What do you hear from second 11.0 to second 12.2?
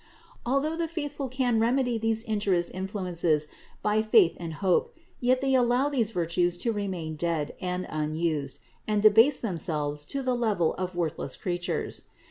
less creatures.